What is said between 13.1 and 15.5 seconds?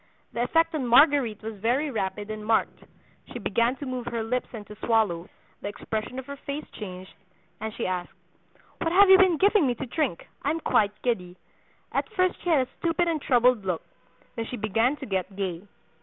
troubled look; then she began to get